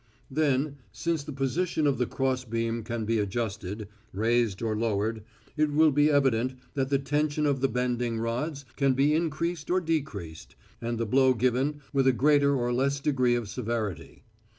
[0.31, 5.21] Then, since the position of the cross beam can be adjusted, raised or lowered,
[5.55, 9.79] it will be evident that the tension of the bending rods can be increased or
[9.79, 14.23] decreased, and the blow given with a greater or less degree of severity.